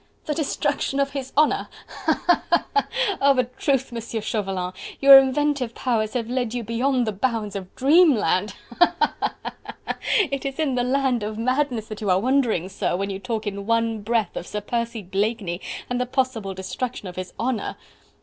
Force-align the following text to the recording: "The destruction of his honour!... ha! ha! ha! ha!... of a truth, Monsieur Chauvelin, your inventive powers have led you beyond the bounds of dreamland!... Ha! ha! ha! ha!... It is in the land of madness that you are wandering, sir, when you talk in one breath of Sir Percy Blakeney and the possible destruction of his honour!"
"The 0.25 0.33
destruction 0.33 0.99
of 0.99 1.11
his 1.11 1.31
honour!... 1.37 1.69
ha! 1.87 2.23
ha! 2.25 2.43
ha! 2.49 2.63
ha!... 2.73 2.87
of 3.21 3.37
a 3.37 3.43
truth, 3.43 3.91
Monsieur 3.91 4.19
Chauvelin, 4.19 4.73
your 4.99 5.19
inventive 5.19 5.75
powers 5.75 6.13
have 6.13 6.27
led 6.27 6.55
you 6.55 6.63
beyond 6.63 7.05
the 7.05 7.11
bounds 7.11 7.55
of 7.55 7.75
dreamland!... 7.75 8.55
Ha! 8.79 8.95
ha! 8.99 9.13
ha! 9.21 9.35
ha!... 9.85 9.97
It 10.31 10.43
is 10.43 10.57
in 10.57 10.73
the 10.73 10.83
land 10.83 11.21
of 11.21 11.37
madness 11.37 11.85
that 11.89 12.01
you 12.01 12.09
are 12.09 12.19
wandering, 12.19 12.67
sir, 12.67 12.95
when 12.95 13.11
you 13.11 13.19
talk 13.19 13.45
in 13.45 13.67
one 13.67 14.01
breath 14.01 14.35
of 14.35 14.47
Sir 14.47 14.61
Percy 14.61 15.03
Blakeney 15.03 15.61
and 15.87 16.01
the 16.01 16.07
possible 16.07 16.55
destruction 16.55 17.07
of 17.07 17.15
his 17.15 17.31
honour!" 17.39 17.75